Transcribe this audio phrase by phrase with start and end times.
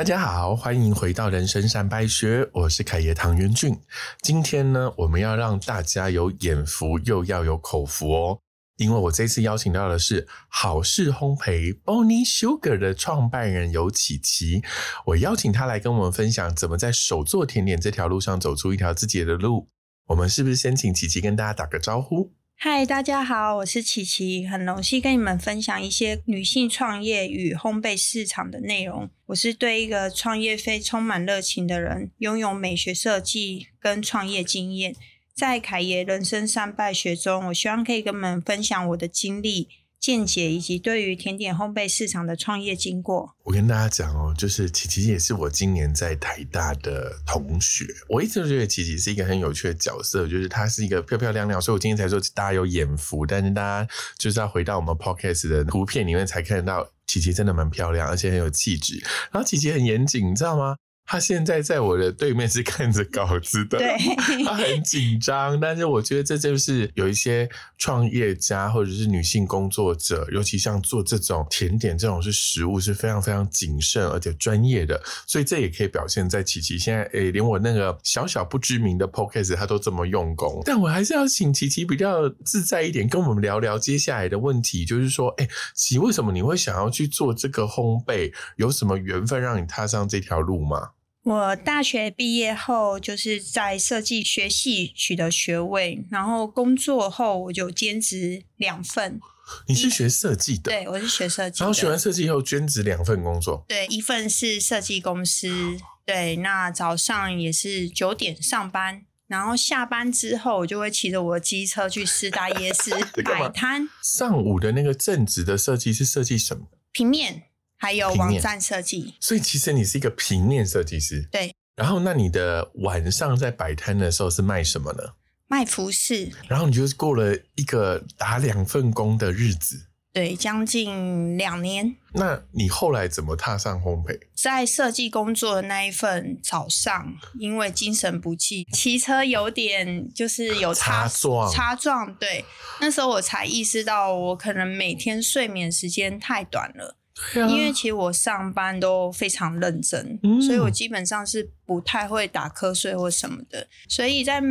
[0.00, 3.78] 大家好，欢迎回到人生善败学，我是凯爷唐元俊。
[4.22, 8.38] 今天呢，我们要让大家有眼福，又要有口福哦。
[8.78, 14.62] 因为我这次邀请到的是好事烘焙 Bonnie Sugar 的创办人尤琪琪，
[15.04, 19.68] 我邀请他来跟我们分享怎么在手做甜点这条路上走出一条自己的路。
[20.06, 22.32] 我们是不是先请琪琪跟大家打个招呼？
[22.62, 29.08] 嗨，大家好，我是琪琪，很荣幸跟你们分享一些女性创业与烘焙市场的内容。
[29.28, 34.94] 我是对一个创业非充满热情的人，拥有美学设计跟创业经验。
[35.34, 39.66] 在凯爷人生三败学中，我希望可以跟你们分享我的经历。
[40.00, 47.84] 见解以及对于甜点烘焙市场的创业经过，我跟大家讲哦，就是琪琪也是我今年在台大的同学。
[48.08, 53.26] 我一直都觉得琪琪是一个很有趣的角色，就是她是一个漂漂亮亮，所以我今天才说大家有眼福。
[53.26, 58.98] 但是大家就是要回到我们 podcast 的图片里面才看得到，琪琪真的蛮漂亮，而且很有气质。
[59.30, 60.76] 然后琪琪很严谨，你知道吗？
[61.12, 63.80] 他现在在我的对面是看着稿子的，
[64.46, 65.58] 他很紧张。
[65.58, 80.62] 但是我觉得这就是有一些创业家或者是女性工作者，尤其像做这种甜点这种是食物是非常非常谨慎而且专业的，所以这也可以表现在琪琪现在诶，连我那个小小不知名的 podcast 他都这么用功。
[80.64, 88.32] 但我还是要请琪琪比较自在一点，跟我们聊聊接下来的问题，就是说，哎，琪，为什么你会想要去做这个烘焙？
[88.54, 90.90] 有什么缘分让你踏上这条路吗？
[91.22, 99.20] 我大学毕业后，就是在设计学系取得学位，然后工作后我就兼职两份。
[99.68, 100.70] 你是学设计的？
[100.70, 101.62] 对，我是学设计。
[101.62, 103.64] 然后学完设计以后，兼职两份工作。
[103.68, 105.76] 对，一份是设计公司，
[106.06, 112.92] 对，那早上也是九点上班，然后下班之后，我就会骑着我的机车去师大夜市
[113.22, 113.88] 摆摊。
[114.02, 116.68] 上午的那个正职的设计是设计什么？
[116.92, 117.49] 平面。
[117.80, 121.26] 还有网站设计，所以其实你是一个平面设计师。
[121.32, 125.02] 对，然后那你的晚上在摆摊的时候是卖什么呢？
[125.48, 126.30] 卖服饰。
[126.46, 129.86] 然后你就过了一个打两份工的日子。
[130.12, 131.96] 对，将近两年。
[132.12, 134.18] 那你后来怎么踏上烘焙？
[134.34, 142.14] 在设计工作的那一份早上，因为精神不济，骑车有点就是有擦撞，擦撞。
[142.16, 142.44] 对，
[142.80, 146.96] 那时候我才意识到，我可能每天睡眠时间太短了。
[147.34, 153.66] 因为其实我上班都非常认真，所以我基本上是不太会打瞌睡或什么的。
[153.88, 154.42] 所以在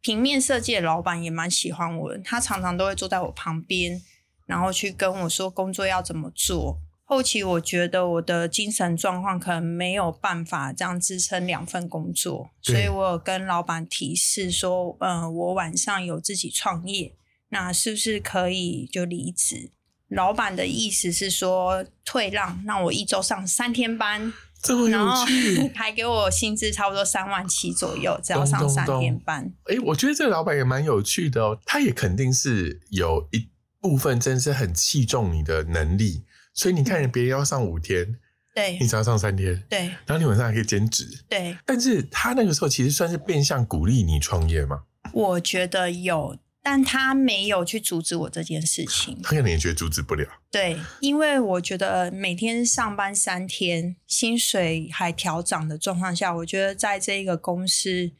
[0.00, 4.00] 平面设计的老板也蛮喜欢我的，他常常都会坐在我旁边，
[4.46, 6.80] 然后去跟我说工作要怎么做。
[7.04, 17.14] 后期我觉得我的精神状况可能没有办法这样支撑两份工作，所以我有跟老板提示说，嗯，我晚上有自己创业，
[17.48, 19.70] 那是不是可以就离职？
[20.08, 24.32] 老板的意思是说退让，让我一周上三天班，
[24.62, 29.52] 这么有趣， 还给我薪资差不多三万七左右，只要上三天班。
[29.64, 33.48] 哎，我觉得这个老板也蛮有趣的哦，他也肯定是有一
[33.80, 38.16] 部分真是很器重你的能力，所以你看别人要上五天，
[38.54, 41.56] 对你只要上三天，对，然后你晚上还可以兼职，对。
[41.66, 44.84] 但是他那个时候其实算是变相鼓励你创业吗？
[45.12, 46.38] 我觉得有。
[46.62, 50.26] 但他没有去阻止我这件事情，他可能也觉得阻止不了。
[50.50, 58.10] 对，因为我觉得每天上班三天，薪水还调涨的状况下，我觉得在这一个公司，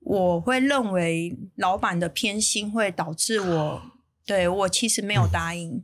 [0.00, 3.82] 我会认为老板的偏心会导致我，
[4.24, 5.82] 对我其实没有答应。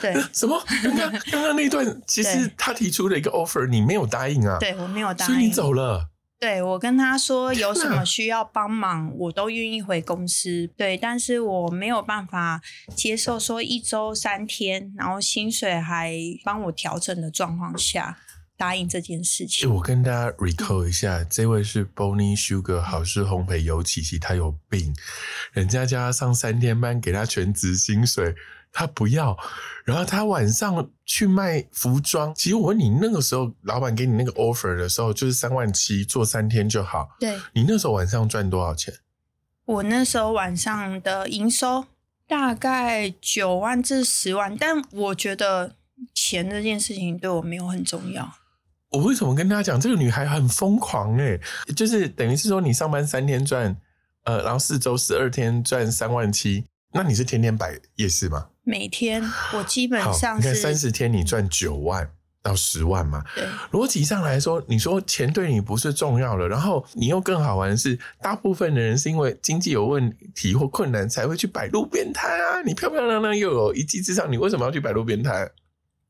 [0.00, 0.62] 对，什么？
[0.82, 4.58] 刚刚刚刚那段，其实他提出了一个 offer，你没有答应啊？
[4.60, 6.09] 对我没有答应，所以你走了。
[6.40, 10.70] 对我跟他说有什么需要帮忙，我都愿意回公司。
[10.74, 12.62] 对，但是我没有办法
[12.96, 18.16] 接受说一周三天，然后薪水还帮我调整的状况下
[18.56, 19.70] 答应这件事情。
[19.70, 24.94] 我跟大家 recall 一下，这位是 Bonnie Sugar 好事烘焙尤其琪，他有病，
[25.52, 28.34] 人家叫他上三天班，给他全职薪水。
[28.72, 29.36] 他不要，
[29.84, 32.34] 然后他晚上去卖服装。
[32.34, 37.10] 其实我问你，那个时候老板给你那个 offer 的时候，就是三万七做三天就好。
[37.18, 38.94] 对，你那时候晚上赚多少钱？
[39.66, 41.84] 我那时候晚上的营收
[42.26, 45.76] 大概九万至十万，但我觉得
[46.14, 48.32] 钱这件事情对我没有很重要。
[48.90, 51.16] 我为什么跟大家讲这个女孩很疯狂？
[51.18, 51.38] 哎，
[51.76, 53.76] 就是等于是说你上班三天赚，
[54.24, 56.64] 呃，然后四周十二天赚三万七。
[56.92, 58.48] 那你是天天摆夜市吗？
[58.64, 59.22] 每天
[59.54, 62.10] 我基本上你看三十天你赚九万
[62.42, 63.24] 到十万嘛。
[63.34, 72.62] 对，逻辑上来说，你说钱对你不是重要的，然后你又更好玩的是，大部分的人是因为经济有问题或困难才会去摆路边摊啊。
[72.62, 75.50] 你漂漂亮亮又有一技之长，你为什么要去摆路边摊？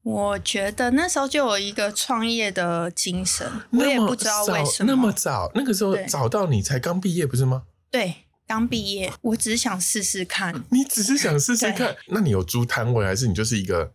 [0.03, 7.65] 我觉得那时候就有一个创业的精神，我也不知道为什么那么早，那个时候找到你才刚毕业不是吗？
[7.91, 8.15] 对，
[8.51, 10.65] 刚毕业，我只是想试试看。
[10.71, 11.97] 你只是想试试看？
[12.09, 13.93] 那你有租摊位，还是你就是一个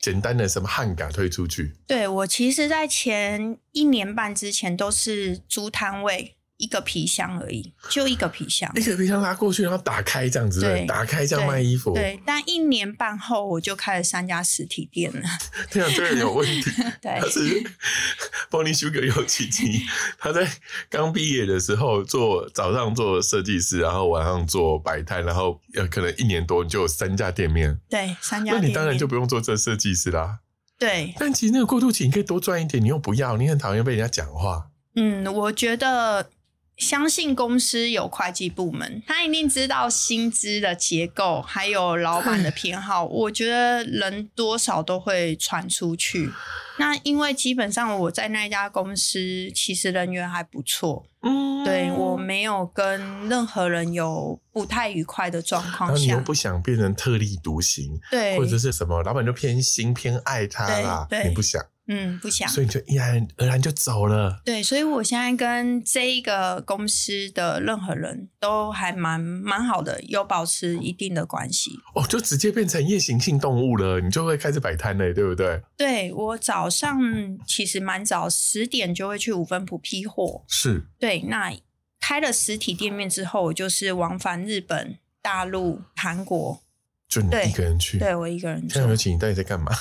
[0.00, 1.74] 简单的什么汉嘎推出去？
[1.86, 6.37] 对我其实，在前一年半之前都是租摊位。
[6.58, 11.94] 一个皮箱而已，就一个皮箱，一个皮箱拉过去，然后打开这样子，对，打开这样卖衣服。
[11.94, 15.22] 对，但一年半后我就开了三家实体店了。
[15.70, 16.70] 这样这个有问题。
[17.00, 17.62] 对，他是
[18.50, 19.86] Bonnie Sugar 有奇迹。
[20.18, 20.50] 他在
[20.90, 27.78] 刚毕业的时候做早上做设计师，然后晚上做摆摊，然后呃可能一年多就有三家店面。
[27.88, 28.54] 对，三家。
[28.54, 30.40] 那你当然就不用做这设计师啦。
[30.76, 31.14] 对。
[31.20, 34.70] 但其实那个过渡期你可以多赚一点，你又不要，你很讨厌被人家讲话。
[34.96, 36.30] 嗯，我觉得。
[36.78, 43.04] 相信公司有会计部门，他一定知道薪资的结构，还有老板的偏好。
[43.04, 46.30] 我觉得人多少都会传出去。
[46.78, 51.04] 那因为基本上我在那家公司，其实人缘还不错。
[51.22, 61.60] 嗯，对我没有跟任何人有不太愉快的状况下，你又不想变成特立独行，对，或者是什么老板就偏心偏爱他啦，你不想。
[61.90, 64.42] 嗯，不想，所以你就毅然而然就走了。
[64.44, 71.70] 对，所以我现在跟这一个公司的任何人都还蛮蛮好的，有保持一定的关系。
[71.94, 75.62] 哦，就直接变成夜行性动物了，你就会开始摆摊了，对不对？
[75.78, 77.00] 对我早上
[77.46, 80.44] 其实蛮早，十点就会去五分埔批货。
[80.46, 81.20] 是，对。
[81.22, 81.50] 那
[81.98, 86.62] 开了实体店面之后，我就是往返日本、大陆、韩国，
[87.08, 87.98] 就你一个人去？
[87.98, 88.60] 对我一个人。
[88.68, 89.72] 现在有请你到底在干嘛？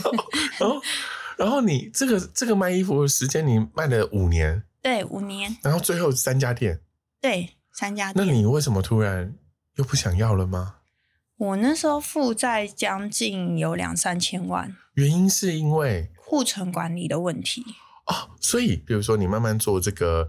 [0.60, 0.80] 哦。
[1.40, 5.56] 然后你这个这个卖衣服的时间，你卖了五年，对，五年。
[5.62, 6.80] 然后最后三家店，
[7.18, 8.26] 对，三家店。
[8.26, 9.34] 那你为什么突然
[9.76, 10.74] 又不想要了吗？
[11.38, 17.64] 我那时候负债将近有两三千万，原因是因为库存管理的问题
[18.04, 18.36] 哦。
[18.38, 20.28] 所以，比如说你慢慢做这个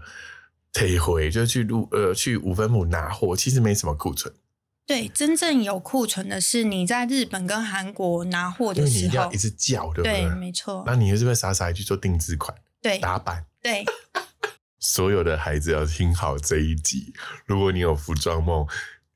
[0.72, 4.34] 退回，就去路呃去五分亩拿货，其实没什么库存。
[4.84, 10.22] 对，真正有库存的是你在日本跟韩国拿货的时候，一直叫，对不对？
[10.22, 10.82] 对，没错。
[10.84, 12.54] 那你是不是傻傻去做定制款？
[12.82, 13.46] 对，打版。
[13.62, 13.84] 对。
[14.80, 17.14] 所有的孩子要听好这一集。
[17.46, 18.66] 如果你有服装梦，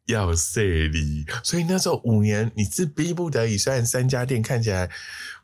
[0.07, 1.27] 要设立。
[1.43, 3.59] 所以那时候五年，你是逼不得已。
[3.59, 4.89] 虽然三家店看起来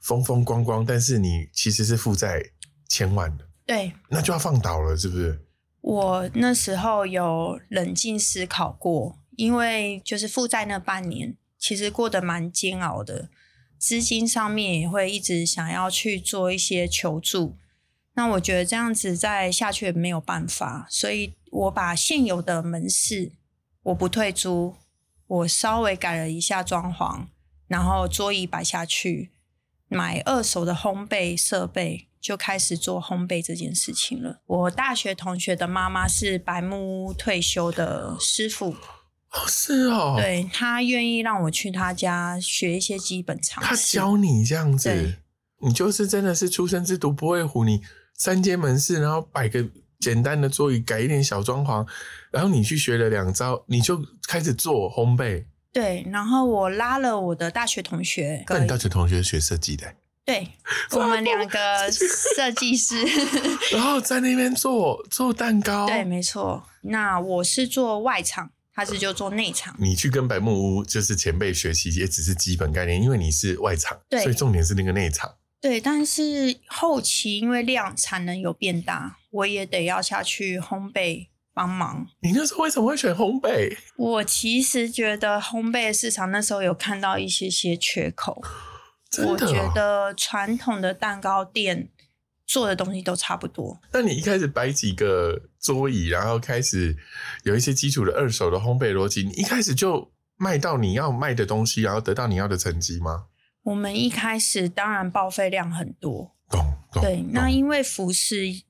[0.01, 2.41] 风风光光，但是你其实是负债
[2.89, 3.45] 千万的。
[3.67, 3.93] 对。
[4.09, 5.41] 那就要放倒了，是不是？
[5.81, 9.19] 我那时候有冷静思考过。
[9.43, 13.29] 因为就是负债那半年，其实过得蛮煎熬的，
[13.77, 17.57] 资金上面也会一直想要去做一些求助。
[18.15, 23.33] 那我觉得这样子再下去也没有办法，所以我把现有的门市
[23.83, 24.77] 我不退租，
[25.27, 27.27] 我稍微改了一下装潢，
[27.67, 29.33] 然后桌椅摆下去，
[29.89, 34.41] 买二手的烘焙设备，就开始做烘焙这件事情了。
[34.47, 38.77] 我大学同学的妈妈是白木屋退休的师傅。
[39.33, 43.69] 哦，是哦，对他愿意让我去他家学一些基本常识。
[43.69, 45.15] 他教你这样子，
[45.61, 47.65] 你就是真的是出生之犊不会虎。
[47.65, 47.81] 你
[48.15, 49.65] 三间门市，然后摆个
[49.99, 51.87] 简单的座椅，改一点小装潢，
[52.31, 55.45] 然后你去学了两招，你就开始做烘焙。
[55.73, 59.95] 对，然后我拉了我的大学同学，那你大学同学学设计的。
[60.27, 60.47] 对，
[60.93, 63.03] 我们两个设计师，
[63.73, 65.87] 然后在那边做做蛋糕。
[65.87, 66.63] 对，没错。
[66.83, 68.51] 那我是做外场。
[68.75, 75.35] 他是就做内场，你去跟白木屋就是前辈学习，也只是基本概念，因为你是外场，对，所以重点是那个内场。
[75.61, 82.07] 对，但是后期因为量产能有变大，我也得要下去烘焙帮忙。
[82.21, 83.77] 你那时候为什么会选烘焙？
[83.97, 88.43] 我其实觉得烘焙市场那时候有看到一些些缺口，
[89.27, 91.91] 我觉得传统的蛋糕店。
[92.53, 93.81] 做的东西都差不多。
[93.95, 96.95] 那你一开始摆几个桌椅，然后开始
[97.45, 103.29] 有一些基础的二手的烘焙逻辑，你一开始就卖到你要卖的东西，然后得到你要的成绩吗？
[103.63, 106.61] 我们一开始当然报废量很多，懂
[106.93, 107.03] 懂。
[107.03, 108.63] 对，那因为服饰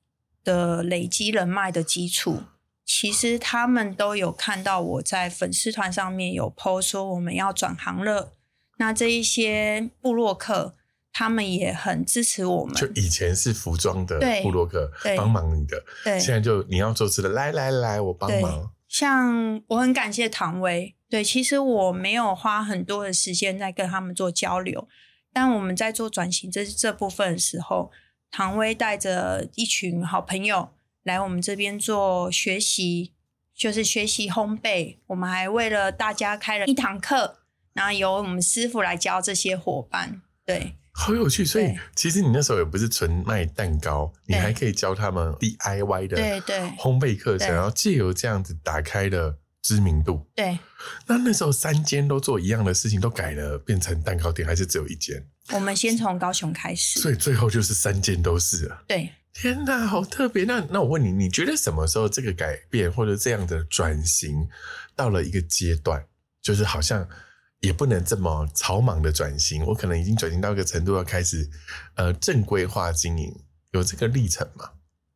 [0.45, 2.43] 的累积人脉的基础，
[2.85, 8.31] 其实他们都有看到我在粉丝团上面有 po 说我们要转行了。
[8.77, 10.75] 那这一些布洛克。
[11.13, 12.75] 他们也很支持我们。
[12.75, 18.71] 就以前是服装的布洛克帮忙你的，对，现在就你要做吃的，来来来，我帮忙。
[18.89, 24.87] 像我很感谢唐薇，对，其实我没有花很多的时间在跟他们做交流，
[25.31, 27.91] 但我们在做转型这这部分的时候，
[28.29, 30.69] 唐薇带着一群好朋友
[31.03, 33.13] 来我们这边做学习，
[33.55, 34.97] 就是学习烘焙。
[35.07, 37.39] 我们还为了大家开了一堂课，
[37.73, 40.75] 然后由我们师傅来教这些伙伴，对。
[40.93, 41.43] 好有趣。
[41.43, 50.25] 所以其实你那时候也不是纯卖蛋糕，你还可以教他们 DIY 的对对烘焙课程，然后借由这样子打开了知名度。
[50.35, 50.57] 对，
[51.07, 55.25] 那那时候三间都做一样的事情，都改了变成蛋糕店，还是只有一间？
[55.51, 58.83] 我们先从高雄开始，所以最后就是三间都是了。
[58.87, 60.45] 对，天哪，好特别！
[60.45, 64.47] 那那我问你，你觉得什么时候这个改变或者这样的转型
[64.95, 66.05] 到了一个阶段，
[66.41, 67.07] 就是好像
[67.63, 71.49] 也不能这么草莽的转型，我可能已经转型到一个程度，要开始
[71.95, 73.33] 呃正规化经营，
[73.71, 74.71] 有这个历程吗？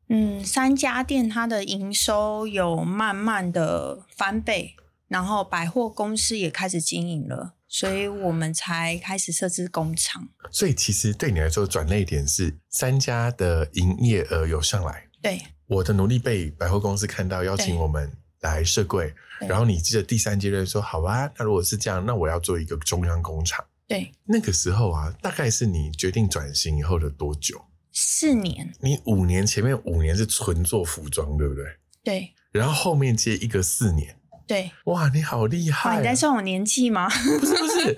[0.07, 4.75] 嗯，三家店它的营收有慢慢的翻倍，
[5.09, 7.55] 然后百货公司也开始经营了。
[7.67, 10.29] 所以我们才开始设置工厂。
[10.49, 15.03] 所以其实对你来说，转捩点是三家的营业额有上来。
[15.21, 18.09] 对，我的努力被百货公司看到，邀请我们
[18.41, 19.13] 来设柜。
[19.41, 27.65] 然后你记得第三阶段说：“好吧，那如果是这样，那我要做一个中央工厂。”对，那个时候啊，大概是你决定转型以后的多久？
[27.93, 28.73] 四年。
[28.81, 31.65] 你五年前面五年是纯做服装，对不对？
[32.03, 32.33] 对。
[32.51, 34.15] 然后后面接一个四年。
[34.47, 35.97] 对，哇，你好厉害！
[35.97, 37.09] 你在算我年纪吗？
[37.09, 37.95] 不是不是，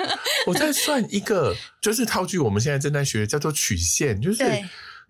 [0.48, 4.43] 我在算一个，就是套句我们现在正在学的叫做曲线，就是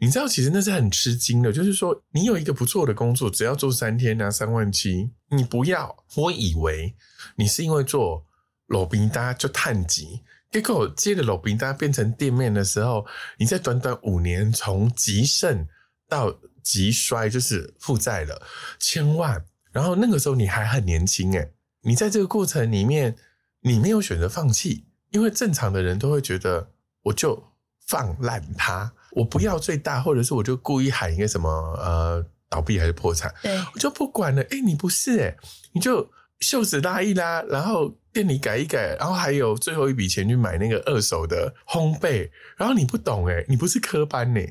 [0.01, 1.51] 你知道，其实那是很吃惊的。
[1.51, 6.06] 就是说，你有一个不错的工作，只要做三天拿三万七，你不要。
[6.15, 6.96] 我以为
[7.36, 8.25] 你是因为做
[8.68, 13.06] 裸宾搭就探级，结果接着裸宾搭变成店面的时候，
[13.38, 15.68] 你在短短五年从极盛
[16.08, 18.41] 到极衰，就是负债了
[18.79, 19.44] 千万。
[19.72, 23.15] 然后那个时候你还很年轻诶，你在这个过程里面，
[23.62, 26.72] 你没有选择放弃，因为正常的人都会觉得
[27.03, 27.51] 我就
[27.86, 34.42] 放烂它，我不要最大，或者是我就故意喊一个什么呃倒闭还是破产，对我就不管了。
[34.44, 35.36] 哎，你不是哎，
[35.74, 44.42] 你就袖子拉一拉，然后店里改一改，然后还有最后一笔钱去买那个二手的烘焙，然后你不懂哎，你不是科班呢。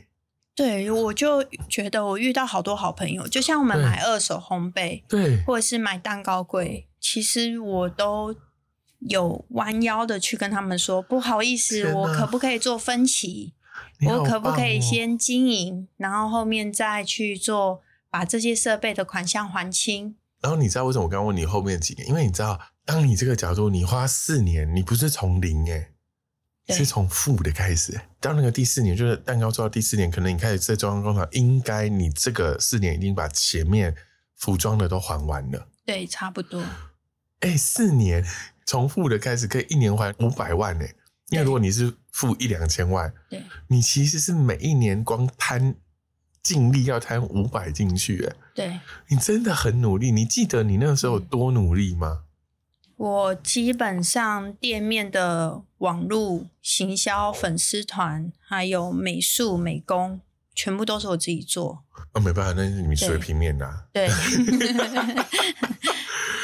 [0.54, 8.34] 对，我就觉得我遇到好多好朋友，就像我们买二手烘焙，对，或者是买蛋糕柜，其实我都
[8.98, 13.52] 有弯腰的去跟他们说，不好意思，我可不可以做分期？
[14.06, 17.80] 我可不可以先经营，然后后面再去做
[18.10, 20.16] 把这些设备的款项还清？
[20.40, 22.08] 然后你知道为什么我刚问你后面几年？
[22.08, 25.90] 因为你知道，当你这个角度，你花四年，你不是从零哎。
[26.70, 33.96] 是从负的开始，到那个第四年，就是蛋糕做到第四年，可能你开始在中央工厂，应该你这个四年已经把前面
[34.36, 35.66] 服装的都还完了。
[35.86, 36.62] 对，差不多。
[37.40, 38.22] 哎，四年
[38.66, 40.84] 从负的开始，可以一年还五百万呢。
[41.30, 45.74] 因为如果你是付一两千万，对，你其实是每一年光摊
[46.42, 50.10] 尽力要摊五百进去，哎，对，你真的很努力。
[50.10, 52.22] 你记得你那个时候有多努力吗？
[52.96, 60.20] 我基本上店面的网络行销、粉丝团，还有美术美工，
[60.54, 61.84] 全部都是我自己做。
[62.12, 63.84] 啊，没办法，那是你水平面呐。
[63.92, 64.08] 对。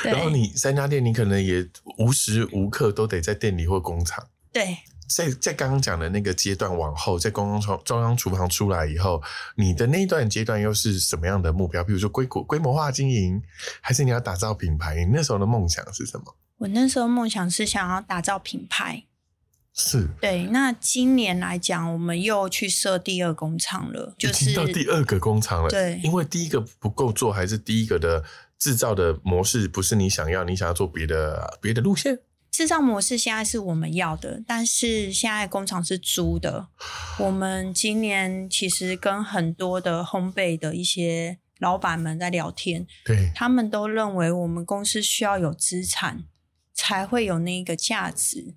[0.04, 4.28] 然后你三家店，你可能也无时无刻都得在店里或工厂。
[4.54, 4.78] 对。
[5.06, 9.22] 在在刚刚讲的那个阶段往后，在公共厨中央厨房出来以后，
[9.54, 11.84] 你的那一段阶段又是什么样的目标？
[11.84, 13.42] 比如说规模规模化经营，
[13.82, 14.94] 还是你要打造品牌？
[15.04, 16.34] 你那时候的梦想是什么？
[16.56, 19.04] 我那时候梦想是想要打造品牌，
[19.74, 20.44] 是对。
[20.44, 25.68] 那今年来讲，我们又去设第二工厂了，就是到第二个工厂了。
[25.68, 28.24] 对，因为第一个不够做，还是第一个的
[28.58, 32.20] 制造的模式不是你想要，你想要做别的别的路线。
[32.54, 36.68] 制造模式现在是我们要的，但是现在工厂是租的。
[37.18, 46.26] 我们今年其实跟很多的烘焙的一些老板们在聊天，对他们都认为我们公司需要有资产。
[46.76, 48.52] 才会有那个价值，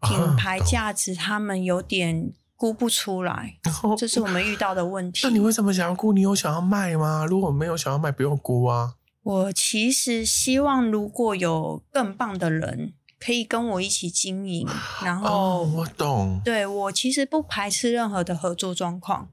[0.00, 3.56] 品牌价值，他们有点估不出来，
[3.96, 5.20] 这是我们遇到的问题。
[5.22, 6.12] 那你为什么想要估？
[6.12, 7.24] 你有想要卖吗？
[7.24, 8.94] 如果没有想要卖，不用估啊。
[9.22, 14.66] 我其实希望，如果有更棒的人可以跟我一起经营，
[15.04, 16.40] 然后我懂。
[16.44, 19.28] 对我其实不排斥任何的合作状况。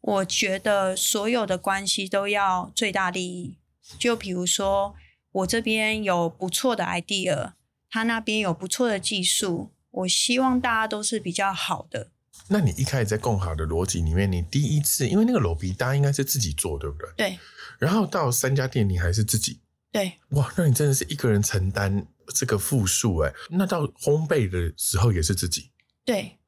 [0.00, 3.56] 我觉得所有的关系都要最大利益。
[3.98, 4.94] 就比如说，
[5.32, 7.52] 我这边有不错的 idea。
[7.92, 12.08] 他那边有不错的技术，我希望大家都是比较好的。
[12.48, 17.08] 那你一开始在共好的逻辑里面，你第一次因为那个裸皮搭应该是自己做，对不对？
[17.16, 17.38] 对。
[17.78, 19.60] 然后到三家店，你还是自己。
[19.92, 20.14] 对。
[20.30, 23.32] 哇，那你真的是一个人承担这个负数哎。
[23.50, 25.70] 那到烘焙的时候也是自己。
[26.04, 26.38] 对。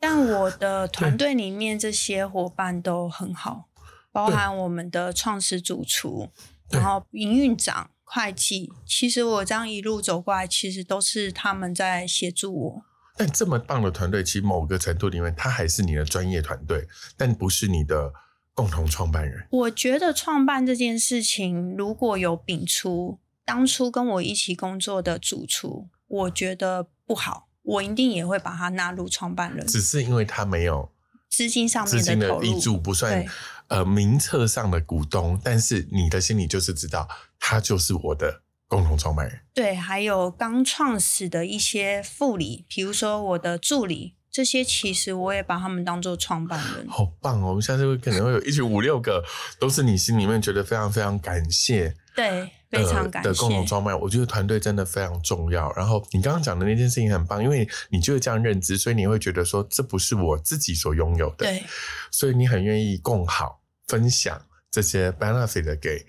[0.00, 3.68] 但我的团队里面这些伙伴都很好，
[4.10, 6.30] 包含我们的创始主厨，
[6.70, 7.90] 然后营运长。
[8.14, 12.82] 会计，其实我这样一路走过来，其实都是他们在协助我。
[13.16, 18.12] 但这么棒的团队，其实某个程度里面，它还是你的专业团队，但不是你的
[18.54, 19.46] 共同创办人。
[19.50, 29.66] 我觉得创办这件事情，如果有秉出当初跟我一起工作的主厨，我觉得不好，我一定也会把他纳入创办人。
[29.66, 30.92] 只是因为他没有
[31.28, 33.24] 资金上面资金的投入，益助，不算
[33.68, 39.40] 呃名册上的股东，但是你的心里就是知道，他就是我的共同创办人。
[39.54, 46.88] 对，还有刚创始的一些副理，比如说我的助理，这些其实我也把他们当做创办人。
[46.88, 47.48] 好棒哦！
[47.48, 49.22] 我们下次会可能会有一群五六个，
[49.58, 53.68] 都是你心里面觉得非常非常感谢，对，非常感的共同谢。
[53.68, 54.02] 创办人。
[54.02, 55.70] 我觉得团队真的非常重要。
[55.74, 61.62] 然后你刚刚讲的那件事情很棒，因为你就是这样认知，所以你会觉得说这不是我自己所拥有的，对，
[62.10, 66.06] 所以你很愿意共好分享这些 benefit 给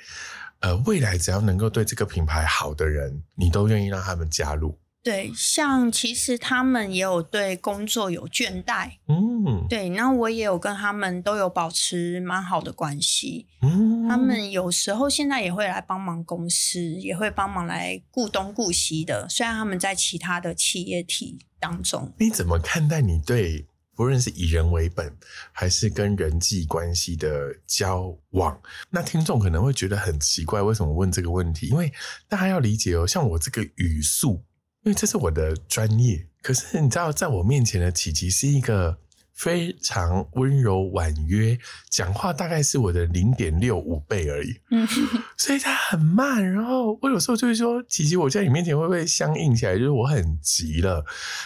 [0.62, 4.80] 呃未来只要能够对这个品牌好的人，你都愿意让他们加入。
[5.04, 13.46] 对，像其实他们也有对工作有倦怠，嗯对，那我也有跟他们都有保持蛮好的关系。
[13.62, 19.28] 嗯，他们有时候现在也会来帮忙公司，也会帮忙来顾东顾西的。
[19.30, 25.14] 虽然他们在其他的企业体当中，你怎么看待你对不论是以人为本，
[25.52, 28.58] 还是跟人际关系的交往？
[28.90, 31.68] 那听众可能会觉得很奇怪，为什么问这个问题？
[31.68, 31.92] 因为
[32.30, 34.42] 大家要理解哦，像我这个语速，
[34.84, 39.00] 因为这是我的专业，可是你知道，在我面前的琪琪是一个。
[39.36, 41.58] 非常温柔婉约，
[41.90, 44.88] 讲话大概是我的零点六五倍而已，嗯，
[45.36, 46.54] 所以他很慢。
[46.54, 49.74] 然后我有时候就会说：“琪琪，我在你面前会不会相应起来？
[49.74, 51.04] 就是我很急了，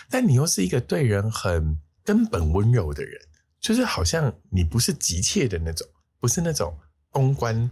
[0.10, 3.18] 但你又是一个对人很根本温柔的人，
[3.62, 5.88] 就是好像你不是急切的那种，
[6.20, 6.78] 不是那种
[7.10, 7.72] 公关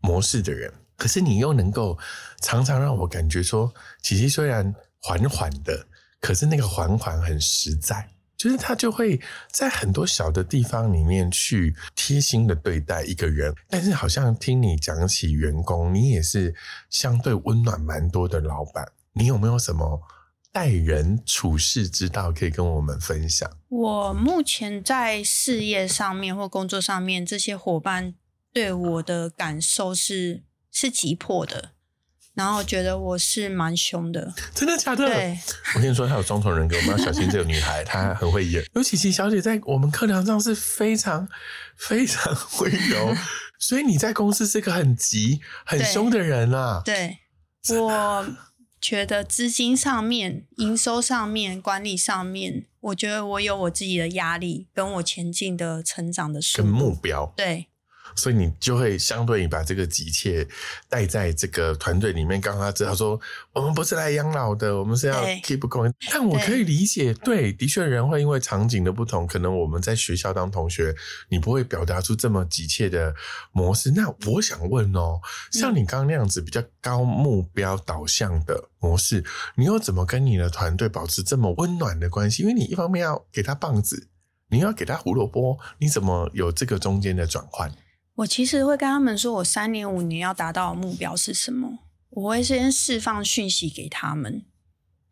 [0.00, 1.98] 模式的人，可是你又能够
[2.40, 5.86] 常常让我感觉说，琪琪虽然缓缓的，
[6.20, 16.54] 可是那个缓缓很实在。”就是他就会在很多小的地方里面去贴心的对待一个人，但是好像听你讲起员工，你也是
[16.88, 18.92] 相对温暖蛮多的老板。
[19.14, 20.00] 你有没有什么
[20.52, 23.50] 待人处事之道可以跟我们分享？
[23.70, 28.14] 我目前在事业上面或工作上面，这些伙伴
[28.52, 31.72] 对我的感受是是急迫的，
[32.38, 34.32] 然后觉得我是蛮凶的。
[34.54, 35.04] 真的假的？
[35.04, 35.36] 对，
[35.74, 38.64] 我跟你说，她有双重人格，我们要小心这个女孩，她很会演。
[38.74, 41.28] 尤其琪小姐在我们课堂上是非常
[41.76, 43.12] 非常温柔，
[43.58, 46.80] 所以你在公司是个很急、很凶的人啊。
[46.84, 47.18] 对，
[47.70, 48.26] 我
[48.80, 57.00] 觉得资金上面、营收上面、管理上面，我觉得我有我自己的压力，跟我前进的成长的速跟目度。
[57.00, 57.66] 标，对，
[58.18, 60.46] 所以你就会相对把这个急切
[60.88, 63.18] 带在这个团队里面，让他知道说，
[63.52, 65.92] 我们不是来养老的，我们是要 keep going。
[66.10, 70.94] 但我可以理解，对，的确人会因为场景的不同，可能我们在学校当同学，
[71.28, 73.14] 你不会表达出这么急切的
[73.52, 73.92] 模式。
[73.92, 75.20] 那我想问哦，
[75.52, 82.42] 像你刚刚那样子比较高目标导向的模式，你又怎么跟你的团队保持这么温暖的关系？
[82.42, 84.08] 因为你一方面要给他棒子，
[84.48, 87.72] 你要给他胡萝卜，你怎么有这个中间的转换？
[88.18, 91.78] 我其实会跟他们说，我三年五年要达到的目标是什么？
[92.10, 94.42] 我会先释放讯息给他们，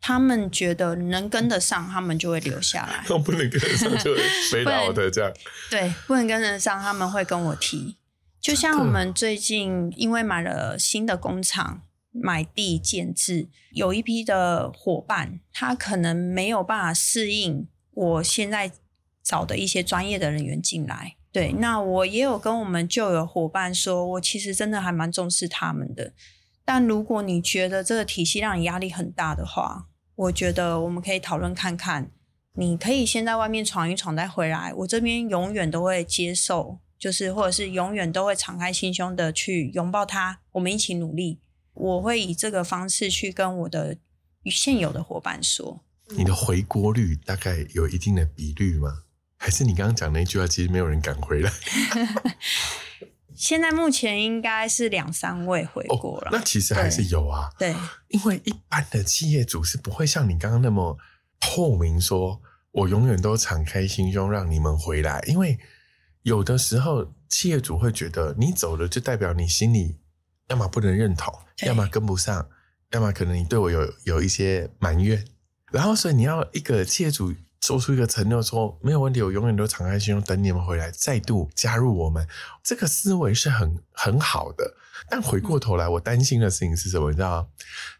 [0.00, 3.04] 他们觉得能跟得上，他们就会留下来。
[3.18, 4.16] 不能跟得上就
[4.50, 5.32] 飞到 的这样。
[5.70, 7.96] 对，不能跟得上，他们会跟我提。
[8.40, 18.72] 就像我们最近因为买了新的工厂，买地建制，有一批的伙伴，他可能没有办法适应我现在
[19.22, 21.15] 找的一些专业的人员进来。
[21.36, 26.14] 对，那我也有跟我们旧有伙伴说，我其实真的还蛮重视他们的。
[26.64, 32.10] 但如果你觉得这个体系让你压力很大的话，我觉得我们可以讨论看看。
[32.54, 34.72] 你可以先在外面闯一闯，再回来。
[34.72, 41.40] 我这边永远都会接受，就是或者是永远都会敞开心胸的去拥抱他，我们一起努力。
[41.74, 43.98] 我会以这个方式去跟我的
[44.46, 45.84] 现有的伙伴说。
[46.16, 49.02] 你的回国率大概有一定的比率吗？
[49.46, 51.52] 还是你刚刚讲那句话，其实没有人敢回来？
[53.32, 56.26] 现在目前应该是两三位回国了。
[56.26, 57.48] 哦，那其实还是有啊。
[57.56, 57.72] 对，
[58.08, 60.98] 因为一般的企业主是不会像你刚刚那么
[61.38, 65.22] 透明说，我永远都敞开心胸让你们回来。
[65.28, 65.56] 因为
[66.22, 70.00] 有的时候企业主会觉得你走了，就代表你心里
[70.48, 71.32] 要么不能认同，
[71.64, 72.48] 要么跟不上，
[72.90, 75.24] 要么可能你对我有有一些埋怨。
[75.70, 77.32] 然后，所以你要一个企业主
[77.66, 82.24] 做出一个承诺，说没有问题，我永远都敞开心胸等你们回来，再度加入我们。
[82.62, 84.76] 这个思维是很很好的。
[85.08, 87.10] 但回过头来，我担心的事情是什么？
[87.10, 87.48] 你知道吗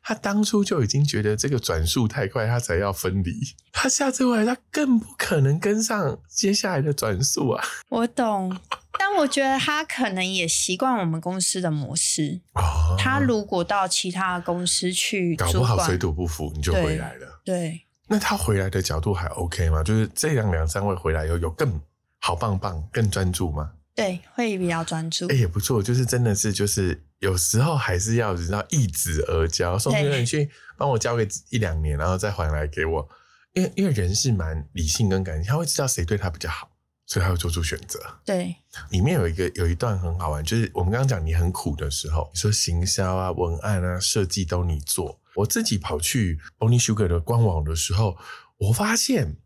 [0.05, 3.41] 他当初就已经觉得这个转速太快，他才要分离。
[3.73, 7.65] 他下次回来，他更不可能跟上接下来的转速啊！
[7.89, 8.57] 我懂，
[8.97, 12.41] 但我觉得他可能也习惯我们公司的模式。
[12.55, 17.41] 哦，他如果到其他公司去，搞不好水土不服，你就回来了。
[17.45, 19.83] 对，那他回来的角度还 OK 吗？
[19.83, 21.81] 就是这样两三位回来以后，有更
[22.21, 23.73] 好棒棒、更专注吗？
[23.95, 25.27] 对，会比较专注。
[25.29, 33.09] 哎，也不错，就是真的是，就是有时候还是要知道一子而教，送别人去帮我教个一两年，然后再还来给我。
[33.55, 36.69] 因为因为人是蛮理性跟感性，他会知道谁对他比较好，
[37.07, 37.99] 所以他会做出选择。
[38.23, 38.55] 对，
[38.91, 48.17] 里面有一个有一段很好玩，就是我们刚刚讲你很苦的时候，你说行销啊、文案啊、设计都你做，我自己跑去 Only Sugar 的官网的时候，
[48.59, 49.37] 我发现。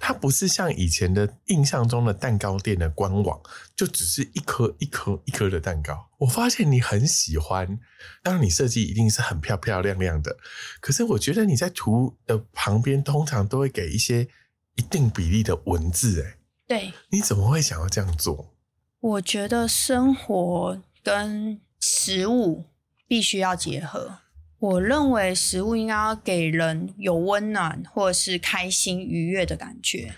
[0.00, 3.40] 它不是像以前的印象中的蛋糕店的官网，
[3.74, 6.08] 就只是一颗一颗一颗的蛋糕。
[6.18, 7.80] 我发现你很喜欢，
[8.22, 10.36] 当然你设计一定是很漂漂亮亮的。
[10.80, 14.28] 可是我觉得你在图的旁边通常都会给一些
[14.76, 18.54] 一定比例的文字，哎，对，你怎么会想要这样做？
[19.00, 22.66] 我觉得生活跟食物
[23.08, 24.18] 必须要结合。
[24.60, 30.12] 我认为食物应该要给人有温暖或者是开心愉悦的感觉，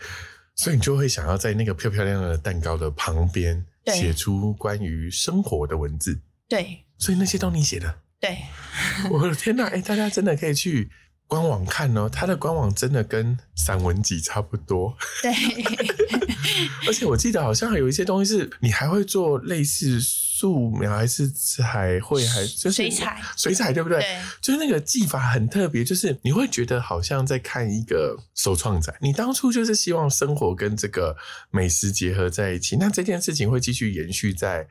[0.54, 6.20] 所以你就会想要在那个漂漂亮亮的蛋糕的旁边写出关于生活的文字。
[6.48, 8.00] 对，所以那些都你写的。
[8.18, 8.38] 对，
[9.10, 9.64] 我的天哪！
[9.64, 10.90] 哎，大家真的可以去
[11.26, 14.96] 官网看哦，它的官网真的跟散文集差不多。
[15.22, 15.32] 对，
[16.88, 20.00] 而且我记得好像还有一些东西是你还会做类似。
[20.40, 24.00] 素描还是彩绘，还就是水彩，水彩对不对？
[24.00, 28.94] 对，就是那个技法很特别，就是你会觉得好像在看一个首创展。
[29.02, 31.14] 你当初就是希望生活跟这个
[31.50, 34.66] 美食结合在一起，那这件事情会继续延续在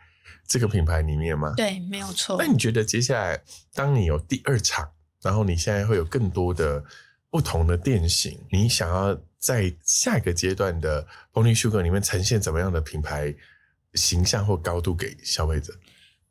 [0.47, 1.53] 这个品牌里面吗？
[1.55, 2.35] 对，没有错。
[2.39, 3.39] 那你觉得接下来，
[3.75, 4.89] 当你有第二场，
[5.21, 6.83] 然后你现在会有更多的
[7.29, 13.35] 不同的店型，你想要在下一个阶段的 Pony Sugar 里面呈现怎么样的品牌？
[13.93, 15.79] 形象或高度给消费者。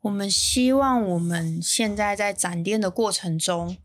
[0.01, 3.77] 我们希望我们现在在展店的过程中，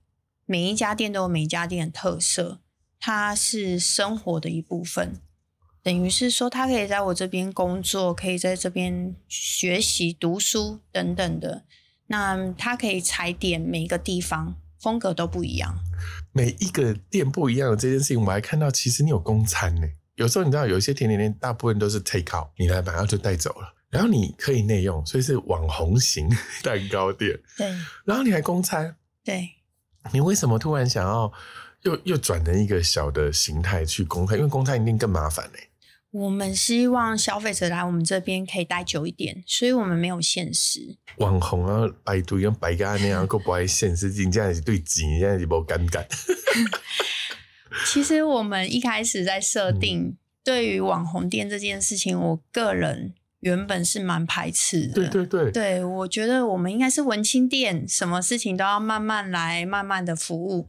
[0.46, 2.60] 每一家店都有每一家店的特色，
[3.00, 5.20] 它是生活的一部分。
[5.82, 11.64] 等于是说，他可以在我这边工作，可以在这边学习、读书等等的。
[12.06, 15.78] 那他可以踩点每一个地方，风格都不一样。
[16.32, 19.86] 每一个店不一样的这件事情，我还看到，其实你有公餐呢。
[20.16, 23.74] 有时候你知道，有一些甜点店大部分都是 take out，你来买然后就带走了。
[23.90, 26.28] 然后你可以内用，所以是网红型
[26.62, 27.38] 蛋糕店。
[27.56, 27.68] 对。
[28.04, 28.96] 然后你还公餐。
[29.24, 29.50] 对。
[30.12, 31.32] 你为什么突然想要
[31.82, 34.36] 又又转成一个小的形态去公餐？
[34.36, 35.68] 因为公餐一定更麻烦嘞。
[36.10, 40.96] 我们希望消费者来我们这边可以待久一点，所以我们没有限时。
[41.18, 46.06] 网红啊，百度用摆家那样， 够不爱限时，真正是对钱，真是无感觉。
[47.86, 54.94] 其实我们一开始在设定对于网红店这件事情，我个人原本是蛮排斥的。
[54.94, 60.68] 对对对，对我觉得我们应该是文青店，什么事情都要慢慢来，慢慢的服务。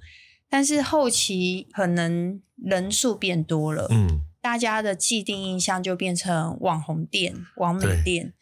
[0.49, 8.33] 但是后期可能人数变多了，嗯，大家的既定印象就变成网红店、网美店，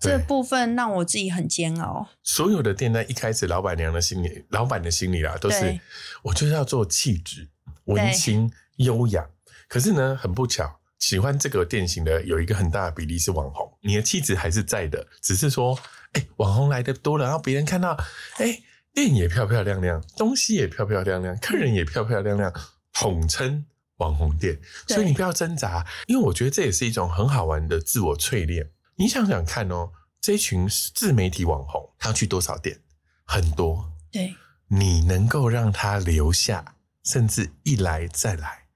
[0.00, 2.08] 这部分让我自己很煎熬。
[2.22, 5.80] 所有的店在一开始，老板娘的心里，老板的心里啊，都是
[6.22, 7.48] 我就是要做气质。
[7.90, 9.28] 文青优雅，
[9.68, 13.70] 可是呢，很不巧，喜欢这个店型的有一个很大的比例是网红。
[13.82, 15.78] 你的气质还是在的，只是说，
[16.12, 17.96] 哎，网红来的多了，然后别人看到，
[18.38, 18.60] 哎，
[18.94, 22.52] 店也漂漂亮亮，东西也漂漂亮亮，客人也漂漂亮亮，
[22.92, 24.60] 统称网红店。
[24.86, 28.70] 所以你不要挣扎，因为我觉得这也是一种很好玩的自我淬炼。
[28.96, 32.80] 你想想看哦，这群自媒体网红，他去多少店？
[33.24, 33.92] 很多。
[34.10, 34.34] 对，
[34.68, 36.76] 你能够让他留下。
[37.04, 38.66] 甚至一来再来，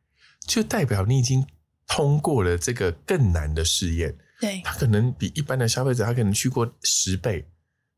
[0.46, 1.46] 就代表你已经
[1.86, 4.16] 通过了这个更难的试验。
[4.40, 7.48] 对，他可能比一般的消费者，他可能去过十倍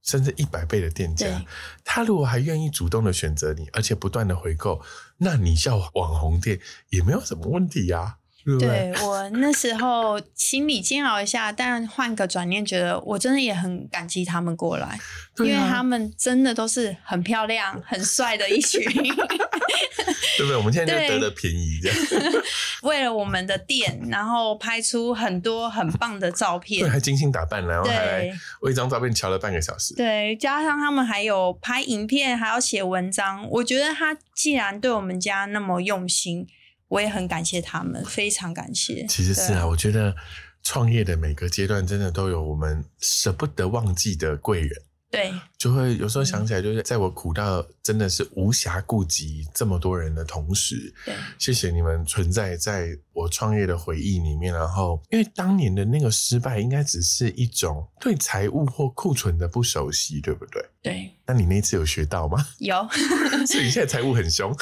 [0.02, 1.44] 甚至一百倍的店家。
[1.84, 4.82] 他如果还愿意主动的选择你，而且不断的回购，
[5.18, 6.60] 那你叫网红店
[6.90, 8.18] 也没有什么问题呀。
[8.60, 14.96] 对我那时候心里煎熬一下，但换个转念，觉得我真的也很感激他们过来，
[15.38, 18.80] 因为他们真的都是很漂亮、很帅的一群，
[20.38, 20.56] 对不对？
[20.56, 21.98] 我们现在就得了便宜，这样。
[22.82, 28.30] 为了我们的店，然后拍出很多很棒的照片，对，还精心打扮，然后还
[28.60, 36.46] 为一张照片瞧了半个小时，对，加上他们还有拍影片，还要写文章，我觉得他既然对我们家那么用心。
[36.88, 39.06] 我也很感谢他们，非常感谢。
[39.08, 40.14] 其实是啊，我觉得
[40.62, 44.70] 创业的每个阶段真的都有我们舍不得忘记的贵人。
[45.08, 54.52] 对，就会有时候想起来，就是在我苦到真的是无暇顾及这么多人的同时，对，谢谢你们存在在我创业的回忆里面。
[54.52, 60.62] 然后，因为当年的那个失败，应该只是一种对财务或库存的不熟悉，对不对？
[60.82, 61.10] 对。
[61.24, 62.44] 那你那次有学到吗？
[62.58, 62.76] 有。
[63.46, 64.52] 所以你现在财务很凶。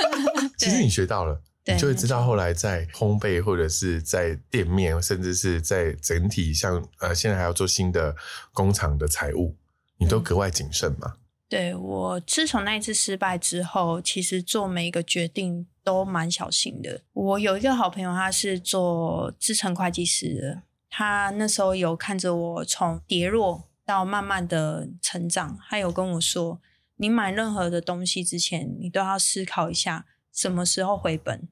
[0.58, 1.42] 其实你学到了。
[1.66, 8.14] 你就会知道，后来在烘焙或者是在店面，甚至是在整体像呃，现在还要做新的
[8.52, 9.56] 工厂的财务，
[9.98, 11.14] 你都格外谨慎嘛？
[11.48, 17.00] 对我自从那一次失败之后，其实做每一个决定都蛮小心的。
[17.12, 26.60] 我有一个好朋友，他是做资深会计师的，他那时候有看着我从跌落到慢慢的成长，他有跟我说
[26.98, 31.48] ：“你买任何的东西之前，你都要思考一下什么时候回本。”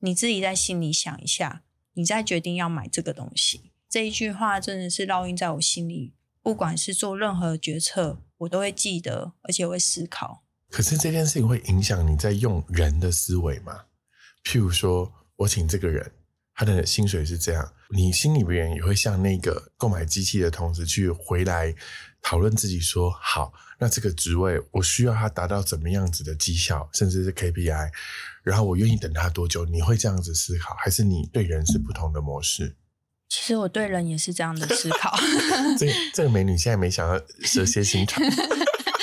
[0.00, 1.62] 你自己在心里想一下，
[1.94, 3.72] 你再决定要买这个东西。
[3.88, 10.44] 这一句话真的是烙印在我心里，不管是做任何决策，我都会记得，而且会思考。
[10.70, 13.86] 可是这件事情会影响你在用人的思维吗？
[14.44, 16.12] 譬如说我请这个人，
[16.54, 21.74] 他的薪水是这样，你心里边也会像那个购买机器的同时去回来
[22.22, 23.52] 讨论自己说好。
[23.80, 27.90] 那这个职位，我需要它达到怎么样子的绩效，甚至是 KPI，
[28.42, 29.64] 然后我愿意等它多久？
[29.66, 32.76] 你会这样子思考，还是你对人是不同的模式？
[33.28, 35.16] 其实我对人也是这样的思考。
[35.78, 38.22] 这这个美女现在没想要蛇蝎心肠，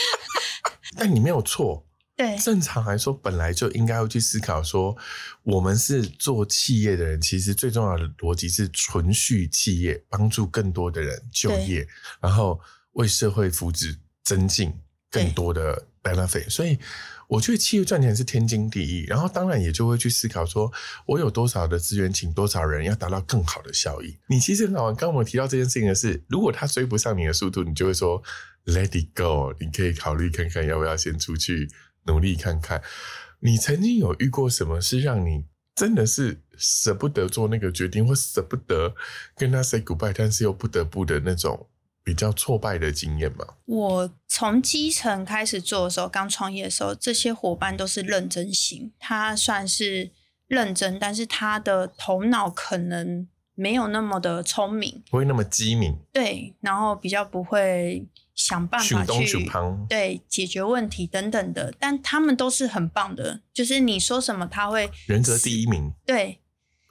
[0.97, 1.87] 但你没有错。
[2.15, 4.95] 对，正常来说，本来就应该要去思考说，
[5.43, 11.87] 我们是做企业的人，其实最重要的逻辑是存续企业，帮助更多的人就业，
[12.21, 12.59] 然后
[12.93, 13.97] 为社会福祉。
[14.25, 14.73] 增进
[15.11, 16.79] 更多的 benefit，所以
[17.27, 19.05] 我觉得企业赚钱是天经地义。
[19.05, 20.73] 然后当然也就会去思考说，
[21.05, 24.17] 我有多少的资源，请多少人，要达到更好的效益。
[24.27, 28.19] 你其实很好玩，刚我们提到这件事情的是，如果他追不上你的速度，你就会说
[28.65, 31.69] let it go，你可以考虑看看要不要先出去
[32.05, 32.81] 努力看看。
[33.41, 38.95] 你曾经有遇过什么是让你真的是舍不得做那个决定，或舍不得
[39.35, 41.67] 跟他 say goodbye，但是又不得不的那种？
[42.03, 43.43] 比较挫败的经验吗？
[43.65, 50.11] 我从基层开始做的时候，刚创业的时候，这些伙伴都是认真型，他算是
[50.47, 55.97] 认真，但是他的头脑可能没有那么的聪明，不会那么机敏。
[56.13, 59.49] 对，然后比较不会想办法去
[59.89, 65.91] 对解决问题等等的，但他们都是很棒的，就是你说什么他会人格第一名。
[66.05, 66.39] 对。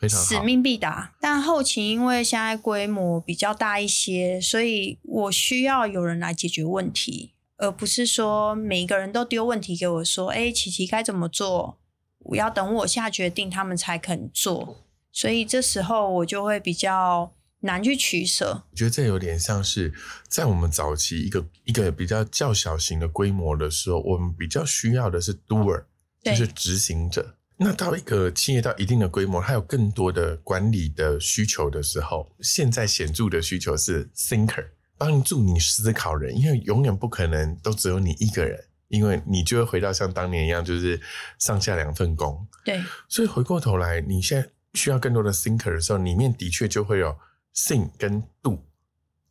[0.07, 11.79] 使命必达，但后勤因为现在规模比较大一些，所以我需要有人来解决问题，而不是说每一个人都丢问题给我说：“哎，琪琪该怎么做？”
[12.21, 14.84] 我要等我下决定，他们才肯做。
[15.15, 18.65] 所以这时候我就会比较难去取舍。
[18.73, 19.95] 我觉得这有点像是
[20.29, 25.85] 在我们早期一个一个比较较小型的规模的时候，我们比较需要的是 doer，
[26.25, 27.37] 就是执行者。
[27.57, 34.67] 那到一个企业到一定的规模，它有更多的管理的需求的时候，现在显著的需求是 thinker，
[34.99, 41.01] 帮助你思考人，因为永远不可能都只有你一个人，因为你就会回到像当年一样，就是
[41.39, 42.45] 上下两份工。
[42.65, 47.17] 对，所以回过头来，你现在需要更多的 thinker 的时候，里面的确就会有
[47.55, 48.63] think 跟 do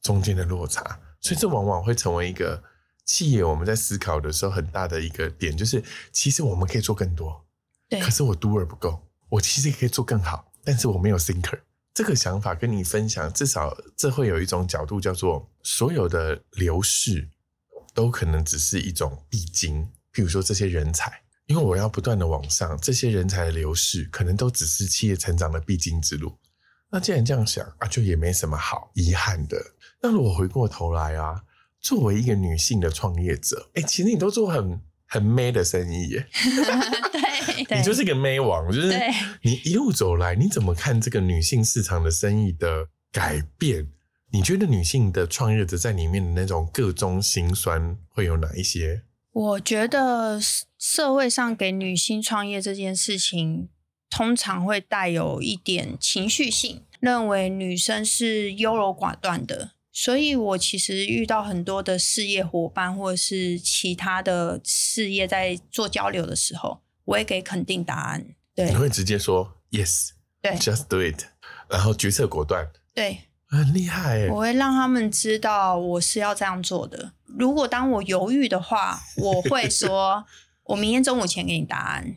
[0.02, 2.64] 中间的落差，所以这往往会成为一个
[3.06, 7.46] 企业我们在思考的时候很大的一个点，就是其实我们可以做更多。
[7.90, 11.60] 对可是我 doer 不够，我其实也可以做更好，但是我没有 thinker。
[11.94, 17.30] 这个想法跟你分享，至少这会有一种角度，叫做所有的流逝
[17.94, 19.92] 都可能只是一种必经。
[20.14, 26.38] 譬如说这些人才，因为我要不断的往上，这些人才的流失可能都只是企业成长的必经之路。
[26.90, 29.58] 那既然这样想啊，就也没什么好遗憾的。
[30.02, 31.42] 那如果回过头来啊，
[31.82, 36.28] 作为一个女性的创业者，哎，其实你都做很很 man 的生意耶。
[37.76, 38.92] 你就是个妹王，就是
[39.42, 43.90] 你一路走来，你怎么看这个女性市场的生意的改变？
[44.32, 49.04] 你觉得女性的创业者在里面的那种各中心酸会有哪一些？
[49.34, 50.40] 我觉得
[50.80, 53.68] 社会上给女性创业这件事情，
[54.10, 59.72] 通常会带有一点情绪性，认为女生是优柔寡断的。
[59.92, 66.82] 所以我其实遇到很多的事业伙伴，或者是其他的事业在做交流的时候。
[67.06, 71.26] 我也给肯定答案，对，你会直接说 yes，对，just do it，
[71.68, 73.18] 然后决策果断，对，
[73.58, 74.28] 很厉害。
[74.28, 77.14] 我会让他们知道我是要这样做的。
[77.26, 80.26] 如果当我犹豫的话，我会说，
[80.64, 82.16] 我明天中午前给你答案。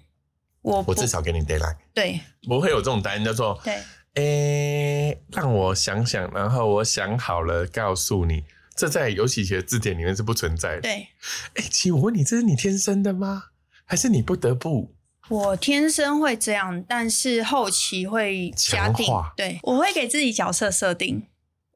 [0.63, 3.79] 我我至少给你 deadline，对，不会有这种答案叫做对，
[4.15, 8.45] 诶，让我想想，然后我想好了告诉你。
[8.75, 10.81] 这在尤其的字典里面是不存在的。
[10.83, 11.09] 对，
[11.55, 13.45] 哎，其实我问你，这是你天生的吗？
[13.85, 14.96] 还是你不得不？
[15.29, 19.07] 我天生会这样，但是后期会加定。
[19.37, 21.25] 对，我会给自己角色设定。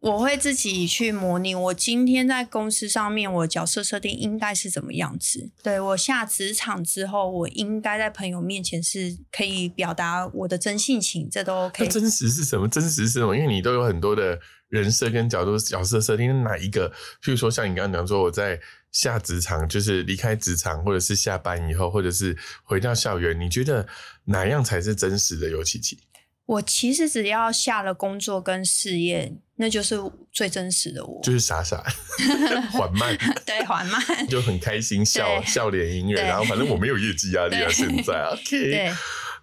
[0.01, 5.51] 我会自己去模拟，我今天在公司上面，我角色设定应该是怎么样子？
[5.63, 11.87] 对我下职场之后，我应该在朋友面前是可以表达我的真性情，这都 OK。
[11.89, 12.67] 真实是什么？
[12.67, 13.37] 真实是什么？
[13.37, 16.89] 因为你都有很多的人设跟角度角色设定，哪一个？
[17.23, 18.59] 譬如说，像你刚刚讲说，我在
[18.93, 23.87] 下职场，就是离开职场，或者是下班以后，或者是回到校园，你觉得
[24.25, 25.49] 哪样才是真实的？
[25.51, 25.99] 尤琪琪？
[26.47, 29.97] 我其实只要下了工作跟事业，那就是
[30.33, 31.81] 最真实的我，就是傻傻
[32.73, 38.93] 缓慢， 对缓慢， 就很开心笑笑脸迎人，然后反正我没有业绩压力啊，现在 OK，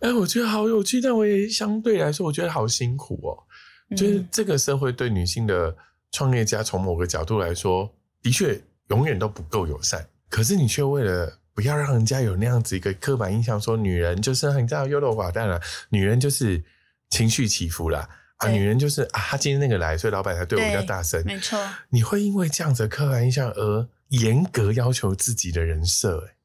[0.02, 3.48] 哎，我觉得好有趣，但我也相对来说，我觉得好辛苦哦。
[3.96, 5.74] 就是这个社会对女性的
[6.12, 10.08] 创业家，从某个角度来说，的确永远都不够友善。
[10.30, 16.64] 可是你却为了不要让人家有那样子一个刻板印象，说女人就是很这样优柔寡断了，女人就是。
[17.10, 21.24] 情绪起伏啦，啊，女人就是啊，她今天那个来，所以老板才对我比较大声。
[21.26, 26.28] 没错，你会因为这样子的刻板印象而严格要求自己的人设？
[26.28, 26.36] 哎，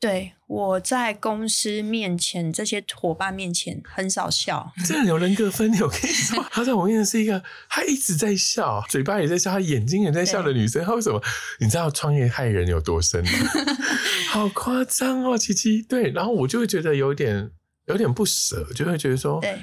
[0.00, 4.72] 对，我在公司面前，这些伙伴面前很少笑。
[4.86, 10.82] 这样有人格分裂，我跟你说，她在我面前是一个，她一直在笑，嘴巴也在笑，她眼睛也在笑的女生。
[10.82, 11.22] 她为什么？
[11.60, 13.30] 你知道创业害人有多深吗？
[14.32, 15.82] 好夸张哦，琪琪。
[15.82, 17.50] 对，然后我就会觉得有点
[17.86, 19.58] 有点不舍，就会觉得说，对。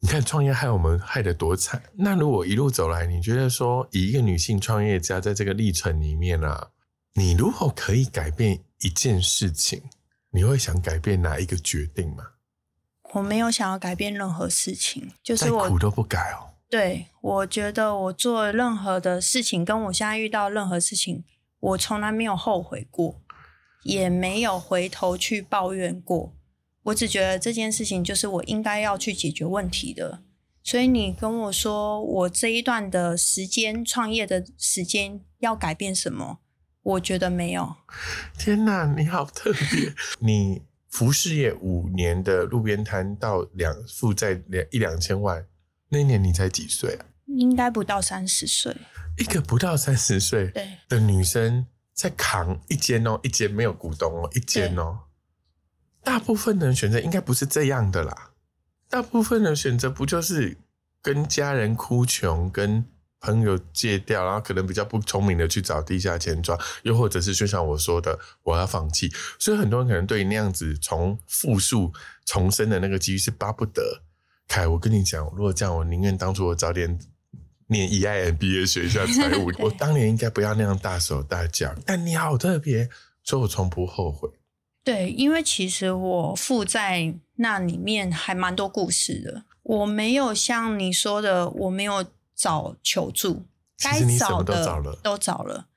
[0.00, 1.82] 你看创业害我们害得多惨。
[1.96, 6.68] 那如果一路走来，你觉得说以一个女性创业家在这个历程里面啊，
[7.14, 9.82] 你如果可以改变一件事情，
[10.30, 12.22] 你会想改变哪一个决定吗？
[13.14, 16.52] 我没有想要改变任何事情，就是我苦都不改哦。
[16.68, 21.24] 对，我觉得我做任何的事情，跟我现在遇到任何事情，
[21.60, 23.22] 我从来没有后悔过，
[23.84, 26.34] 也没有回头去抱怨过。
[26.82, 30.22] 我只觉得这件事情就是我应该要去解决问题的，
[30.62, 36.40] 所以你跟我说我这一段的时间创业的时间要改变什么？
[36.84, 37.74] 我觉得没有。
[38.38, 39.92] 天哪，你好特别！
[40.20, 45.44] 你服饰业五年的路边摊到两负债两一两千万，
[45.88, 47.04] 那一年你才几岁啊？
[47.26, 48.76] 应该不到三十岁。
[49.18, 50.52] 一个不到三十岁
[50.88, 55.00] 的女生在扛一间哦，一间没有股东哦，一间哦。
[56.02, 58.32] 大部分人选择应该不是这样的啦，
[58.90, 60.58] 大部分人选择不就是
[61.00, 62.84] 跟家人哭穷，跟
[63.24, 69.10] 朋友借掉，然后可能比较不聪明的去找地下钱庄，又或者是就像我说的，我要放弃。
[69.38, 71.90] 所以很多人可能对那样子从复数
[72.26, 74.02] 重生的那个机遇是巴不得。
[74.46, 76.98] 凯，我跟你讲，如果这样，我宁愿当初我早点
[77.68, 81.74] 念 EIMBA 学一下财务，我当年应该不要那样大手大脚。
[81.86, 82.90] 但你好特别，
[83.22, 84.28] 所以我从不后悔。
[84.84, 89.44] 对，因为其实我负债那里面还蛮多故事的。
[89.62, 92.04] 我没有像你说的，我没有
[92.34, 93.44] 找求助，
[93.78, 94.64] 该找的
[95.02, 95.68] 都找了。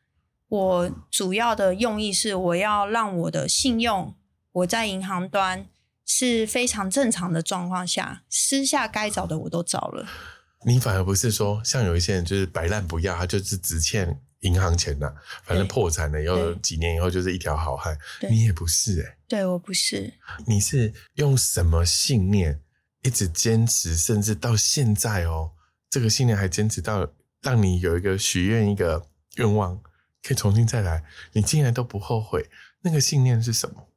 [0.50, 4.15] 我主要的用意是，我要让我的信用，
[4.52, 5.67] 我在银行端
[6.06, 10.08] 是非常正常的状况下，私下该找的我都找了。
[10.65, 14.22] 你反而不是说，像有一些人就是摆烂不要，他就是只欠。
[14.41, 15.12] 银行钱呐，
[15.43, 17.98] 反正破产了以后，几年以后就是一条好汉。
[18.30, 20.13] 你也不是哎，对我不是。
[20.46, 22.62] 你是用什么信念
[23.02, 25.54] 一直坚持，甚至到现在哦，
[25.89, 27.08] 这个信念还坚持到
[27.41, 29.78] 让你有一个许愿一个愿望，
[30.23, 32.47] 可以重新再来，你竟然都不后悔。
[32.82, 33.88] 那个信念是什么？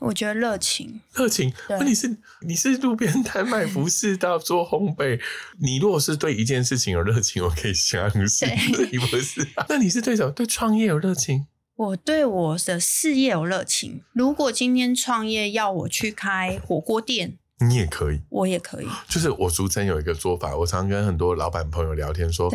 [0.00, 1.54] 我觉得热情，热情。
[1.70, 5.20] 问题是你是路边摊卖服饰到做烘焙，
[5.60, 8.48] 你如果是对一件事情有热情，我可以相信。
[8.90, 9.46] 你不是？
[9.68, 10.32] 那你是对什么？
[10.32, 11.46] 对创业有热情？
[11.76, 14.02] 我对我的事业有热情。
[14.12, 18.88] 如果今天创业要我去开火锅店，你也可以，我也可以。
[19.08, 22.52] 就是我俗称有一个做法，我常跟很多老板朋友聊天说，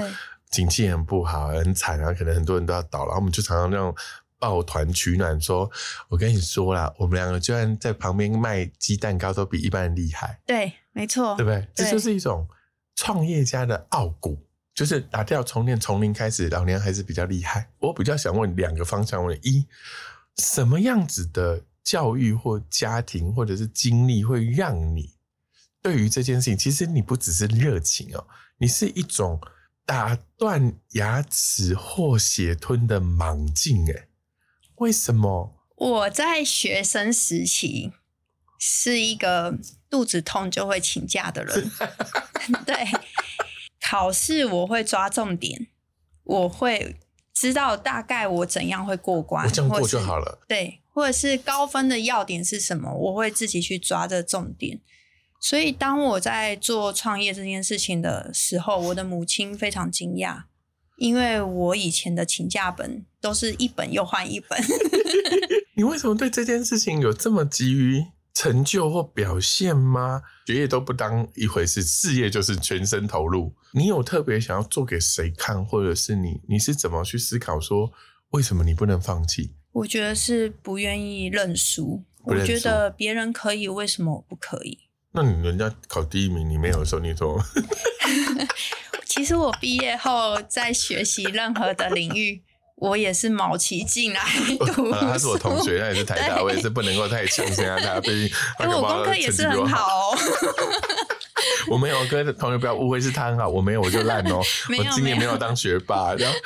[0.49, 3.95] 景气很不好，很惨啊，可能很多人都要倒了，我们就常常那种。
[4.41, 5.69] 抱团取暖，说
[6.07, 11.67] ：“我跟你说啦，我们两个居然在旁边卖鸡蛋糕，都比一般人厉害。”对，没错，对不对？
[11.75, 12.47] 这就是一种
[12.95, 14.41] 创业家的傲骨，
[14.73, 16.47] 就是打掉重练，从零开始。
[16.47, 17.69] 老娘还是比较厉害。
[17.79, 19.67] 我比较想问两个方向：问一，
[20.37, 25.15] 什么样子的教育或家庭或者是经历，会让你
[25.81, 28.27] 对于这件事情，其实你不只是热情哦，
[28.59, 29.41] 你是一种
[29.87, 34.07] 打断牙齿或血吞的莽劲，哎。
[34.75, 37.91] 为什么我在学生时期
[38.59, 39.57] 是一个
[39.89, 41.71] 肚子痛就会请假的人？
[42.67, 42.85] 对，
[43.81, 45.69] 考试我会抓重点，
[46.23, 46.99] 我会
[47.39, 50.39] 知道大概我怎样会过关，我这样过就好了。
[50.45, 54.81] 对，或者是高分的要点是什么，我会自己去抓这重点。
[55.39, 60.41] 所以当我在做创业这件事情的时候，我的母亲非常惊讶，
[60.97, 64.61] 因为我以前的请假本都是一本又换一本。
[65.77, 68.03] 你为什么对这件事情有这么急于
[68.39, 70.21] 成就或表现吗？
[70.47, 73.53] 学业都不当一回事，事业就是全身投入。
[73.73, 77.91] 你有特别想要做给谁看，或者是你你是怎么去思考说
[78.29, 79.55] 为什么你不能放弃？
[79.73, 82.01] 我觉得是不愿意认输。
[82.23, 84.79] 我觉得别人可以，为什么我不可以？
[85.11, 87.43] 那你人家考第一名，你没有的时候，你说？
[89.03, 92.41] 其实我毕业后在学习任何的领域。
[92.79, 94.21] 我也是卯起劲来
[94.73, 98.35] 读， 他是我同学，他也是台大，我也是不能够太强行啊他，毕竟
[98.67, 100.15] 我功课也是很好。
[101.67, 104.41] 我没有跟同学不要误会，是他很好，我没有我就烂哦。
[104.77, 106.37] 我今年没有当学霸，然后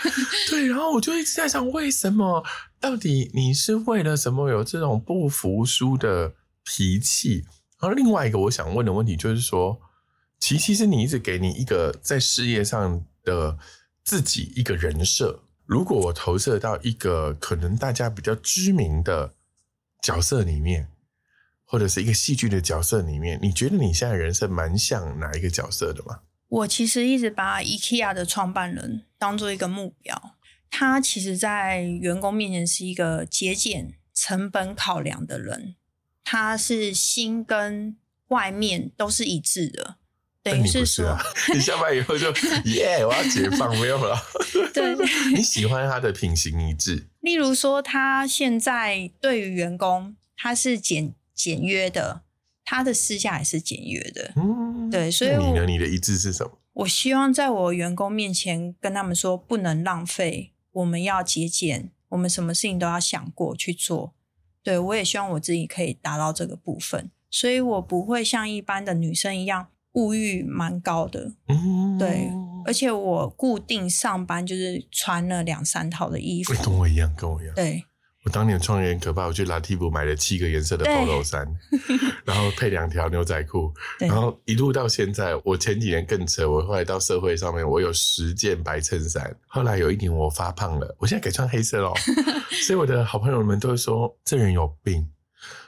[0.49, 2.43] 对，然后我就一直在想，为什么？
[2.79, 6.33] 到底你是为了什么有这种不服输的
[6.65, 7.45] 脾气？
[7.79, 9.79] 然后另外一个我想问的问题就是说，
[10.39, 13.57] 其其实你一直给你一个在事业上的
[14.03, 15.42] 自己一个人设。
[15.65, 19.33] 如果我投射到一个可能大家比较知名的
[20.01, 20.89] 角色里面，
[21.63, 26.19] 或者是一个戏剧的角色里面，你觉得你现在人生蛮像哪一个角色的吗？
[26.49, 30.35] 我其实一直把 IKEA 的创办人当做一个目标，
[30.69, 35.75] 他其实在员工面前是一个节俭、成本考量的人，
[36.23, 37.97] 他是心跟
[38.27, 39.95] 外面都是一致的。
[40.43, 41.17] 等于是说，
[41.55, 42.29] 你下班以后就
[42.65, 44.21] 耶，我要解放，没有了。
[44.73, 44.93] 对，
[45.33, 47.07] 你喜欢他的品行一致。
[47.21, 52.23] 例如说，他现在对于员工，他是简简约的，
[52.65, 54.33] 他的私下也是简约的。
[54.35, 55.65] 嗯，对，所以你呢？
[55.65, 56.59] 你的一致是什么？
[56.73, 64.13] 我希望在我员工面前跟他们说，不能浪费，我们要节俭，我们什么事情都要想过去做。
[64.61, 69.67] 对我也希望我自己可以达到这个部分，所以我不会像一般的女生一样。
[69.93, 71.31] 物欲蛮高的，
[71.99, 72.29] 对，
[72.65, 77.53] 而且我固定上班就是穿了两三套的衣服，跟我一样，跟我一样。
[77.53, 77.83] 对，
[78.25, 81.47] 我当年创业很可怕，我去拉蒂布买了七个颜色的 polo 衫，
[82.25, 91.93] 然后配两条牛仔裤，然后一路到现在，我前几年更扯，我后来到社会上面，我有十件白衬衫，后来有一年我发胖了，我现在改穿黑色喽，
[92.65, 95.07] 所以我的好朋友们都会说这人有病。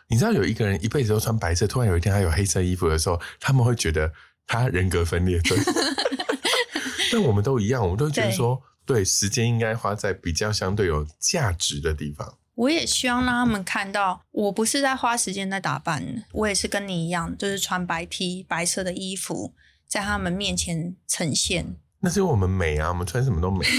[0.07, 4.11] 你知道有一个人一辈子都穿白色，突然有一天他有黑色衣服的时候，他们会觉得
[4.45, 5.57] 他人格分裂症。
[7.11, 12.37] 但我们都一样，我们都觉得说，对，时间应该花在比较相对有价值的地方。
[12.55, 19.53] 我也希望让他们看到，我不是在花时间在打扮，我也是跟你一样，就是穿白 T、白色的衣服，
[19.87, 21.75] 在他们面前呈现。
[21.99, 23.65] 那是因为我们美啊，我们穿什么都美。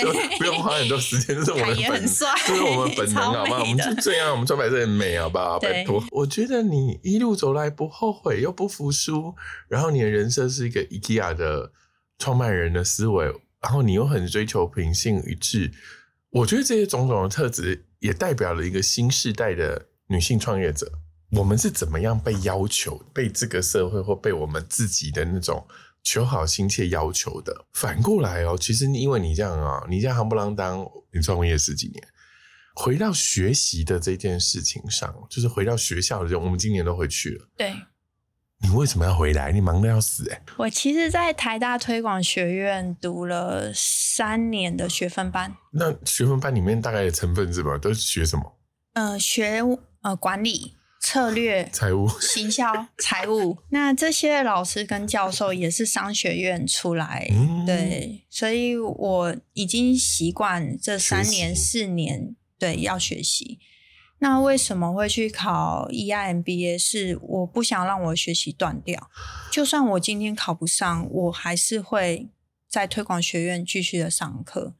[0.00, 3.60] 对，不用花很多时间，这是我们本，这是我们本能，好不好？
[3.60, 5.58] 我们就这样，我们穿白色很美，好不好？
[5.58, 9.34] 拜托，我觉得你一路走来不后悔又不服输，
[9.68, 11.72] 然后你的人设是一个 IKEA 的
[12.18, 13.26] 创办人的思维，
[13.60, 15.72] 然后你又很追求平性一致，
[16.30, 20.90] 我觉得这些种种的特质也代表了一个新时代的女性创业者。
[21.32, 25.66] 我们是怎么样被要求，被这个社会或被我们自己的那种。
[26.02, 32.04] 求好心切要求的，反过来哦，其实因为你这样啊，你这样夯不啷当，你创业十几年，
[32.74, 37.48] 回到学习的这件事情上，就是回到学校的时候，我们今年都回去了。
[37.56, 37.74] 对，
[38.60, 39.52] 你为什么要回来？
[39.52, 40.42] 你忙的要死哎！
[40.56, 45.56] 我其实，在台大推广学院读了三年的学分班。
[45.72, 47.78] 那学分班里面大概的成分是吧？
[47.78, 48.58] 都是学什么？
[48.94, 49.62] 呃，学
[50.02, 50.76] 呃管理。
[51.04, 57.28] 策略、 财务、 行销、财务，那这些老师跟教授也是商学院出来，
[57.66, 63.58] 对，所以我已经习惯这三年四年，对，要学习。
[64.20, 66.78] 那为什么会去考 EIMBA？
[66.78, 69.10] 是我不想让我学习断掉，
[69.50, 72.28] 就算我今天考不上，我还是会
[72.68, 74.76] 在推广学院继续的上课。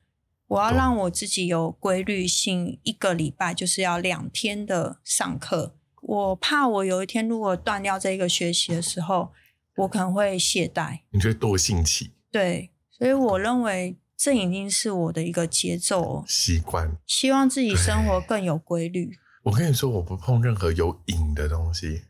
[0.46, 5.74] 我要让我自己有规律性，一个礼拜就是要两天的上课。
[6.02, 9.32] 我怕我有一天如果断掉这个学习的时候，
[9.76, 11.00] 我可能会懈怠。
[11.10, 12.12] 你觉得惰性起？
[12.30, 19.16] 对，所以我认为这已经是我的一个节奏习惯，希望自己生活更有规律。
[19.44, 22.02] 我跟你说，我不碰任何有瘾的东西。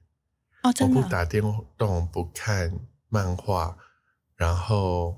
[0.62, 0.96] 哦，真的。
[0.96, 1.42] 我不打电
[1.76, 2.72] 动，不看
[3.08, 3.76] 漫画，
[4.36, 5.16] 然后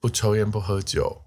[0.00, 1.22] 不抽烟，不喝酒，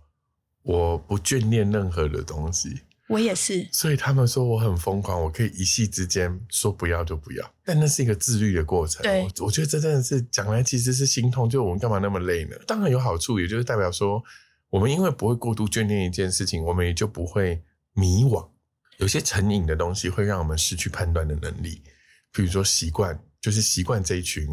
[0.64, 2.82] 我不眷恋任何的东西。
[3.10, 9.02] 我也是，所以他们说我很疯狂，我可以一夕之间说不要就不要，但那是一个自律的过程。
[9.02, 12.58] 对，我觉得这真的是讲来其实是心痛，就我们干嘛那么累呢？
[12.68, 14.22] 当然有好处，也就是代表说
[14.70, 18.46] 我们因为不会过度眷恋一件事情，我们也就不会迷惘。
[18.98, 21.82] 有些成瘾的东西会让我们失去判断的能力，
[22.34, 24.46] 比如说习惯，就是习惯这一群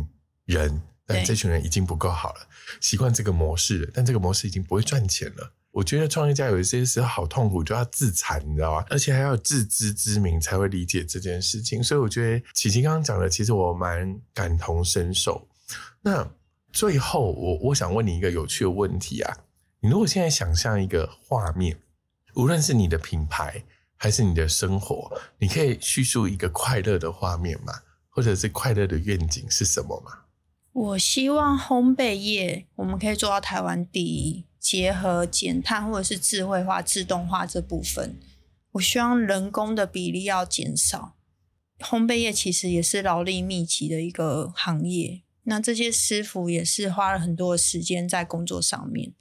[0.44, 2.46] 人，但这群人已经不够好了，
[2.80, 5.52] 习惯这个模式了，但这个模式已经不会赚钱了。
[5.74, 8.86] 我觉得创业家有一些时候好痛苦，就要自残，你知道吗？
[8.90, 11.82] 而且还要自知之明才会理解这件事情。
[11.82, 15.48] 所以我觉得琪琪刚刚讲的，其实我蛮感同身受。
[16.00, 16.30] 那
[16.72, 19.36] 最后，我我想问你一个有趣的问题啊，
[19.80, 21.76] 你如果现在想象一个画面，
[22.34, 23.64] 无论是你的品牌
[23.96, 27.72] 还是你的生活，你可以叙述一个快乐的画面吗？
[28.10, 30.20] 或者是快乐的愿景是什么吗？
[30.70, 34.44] 我希望烘焙业我们可以做到台湾第一。
[34.64, 38.18] 结合减碳或者是智慧化、自动化这部分，
[38.72, 41.16] 我希望人工的比例要减少。
[41.78, 49.12] 烘焙业其实也是劳力密集的一个行业，那这些师傅也是花了很多的时间在工作上面。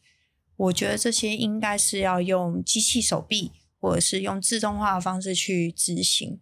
[0.55, 6.39] 我觉得这些应该是要用机器手臂，或者是用自动化的方式去执行，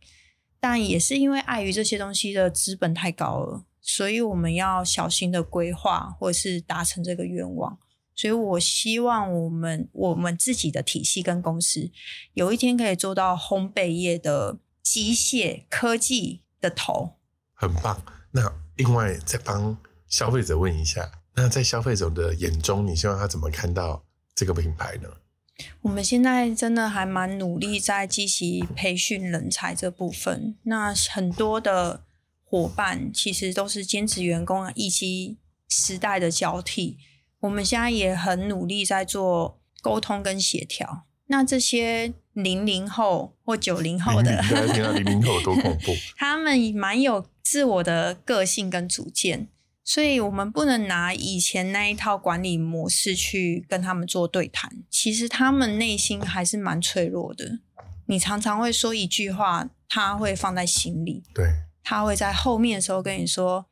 [0.60, 7.80] 但也是因为碍于这些东西的资本太高了，所以我们要小心的规划，或者是达成这个愿望。
[8.22, 11.90] 所以我希望我们我们自己的体系跟公司
[12.36, 17.16] 有一天可以做到烘焙业的机械科技的头，
[17.56, 18.00] 很棒。
[18.30, 19.76] 那另外再帮
[20.08, 24.06] 消费者问一下，那在消费者的眼中，你希望他怎么看到
[24.36, 25.10] 这个品牌呢？
[25.82, 30.56] 我们现在真的还蛮努力在积极培训人才这部分。
[30.66, 32.04] 那很多的
[32.44, 37.00] 伙伴其实都是兼职员工啊，以及时代的交替。
[37.42, 41.04] 我们现在也很努力在做沟通跟协调。
[41.28, 44.42] 那这些零零后或九零后的，
[44.94, 45.94] 零零后多恐怖？
[46.18, 49.48] 他们蛮有自我的个性跟主见，
[49.84, 54.84] 所以我们不能拿以前那一套管理模式去跟他们做对谈。
[54.90, 57.60] 其实他们内心还是蛮脆弱的。
[58.08, 61.24] 你常常会说一句话，他会放在心里。
[61.34, 61.46] 对，
[61.82, 63.66] 他会在后面的时候跟你说：“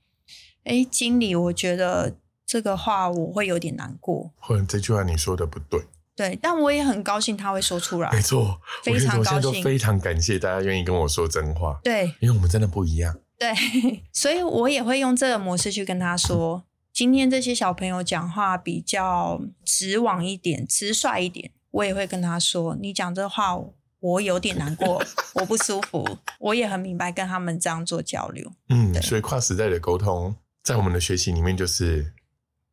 [0.64, 2.16] 哎，经理，我觉得。”
[2.50, 5.80] 这个话我会有点难过，或者这句话你说的不对，
[6.16, 13.54] 对，但我也很高兴他会说出来，没错，非常高兴，非常感谢大家愿意跟我说真话，对，因为我们真的不一样，对，
[14.12, 23.56] 所以我也会用这个模式去跟他说，今天这些小朋友讲话比较直往一点，直率一点，我也会跟他说，你讲这话
[24.00, 25.00] 我有点难过，
[25.36, 26.04] 我不舒服，
[26.40, 32.16] 我也很明白跟他们这样做交流，嗯，所以跨时代的沟通在我们的学习里面就是。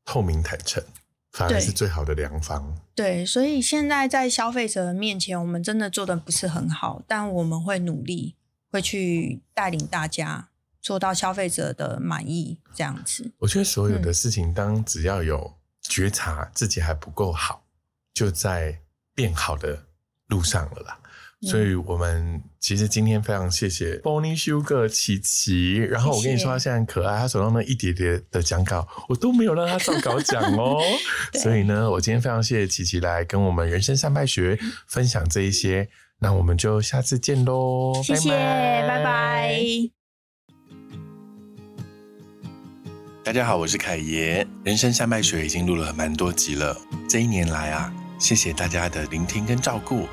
[0.06, 0.82] 透明坦诚，
[1.32, 2.74] 反而是最好的良方。
[2.94, 8.34] 对，所以现在在消费者面前，我们真的做的不是很好，但我们会努力，
[8.70, 10.48] 会去带领大家
[10.80, 12.58] 做到消费者的满意。
[12.74, 17.64] 这样子，我觉得所有的事情，当只要有觉察自己还不够好，
[18.14, 18.80] 就在
[19.14, 19.86] 变好的
[20.28, 21.00] 路上了啦。
[21.46, 25.76] 所以，我们其实今天非常谢谢 Bonnie Sugar 琪琪。
[25.76, 30.82] 然后我跟你说，他现在很可爱，他手上那一叠叠的讲稿，我都没有让他照稿讲哦。
[31.40, 35.88] 所以呢，我今天非常谢谢琪琪来跟我们人生三拜学分享这一些。
[36.18, 39.60] 那我们就下次见喽，谢谢，拜拜。
[43.22, 44.44] 大家好，我是凯爷。
[44.64, 46.76] 人生三拜学已经录了蛮多集了，
[47.08, 50.08] 这一年来啊，谢谢大家的聆听跟照顾。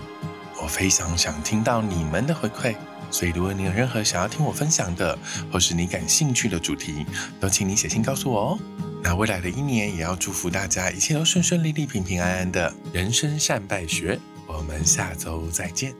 [0.63, 2.73] 我非常想听到你们的回馈，
[3.11, 5.19] 所以如果你有任何想要听我分享的，
[5.51, 7.05] 或是你感兴趣的主题，
[7.37, 8.59] 都请你写信告诉我哦。
[9.03, 12.73] 那未来的一年，也要祝福大家一切都顺顺利利、平平安安的。
[12.93, 15.93] 人生善败学，我们下周再见。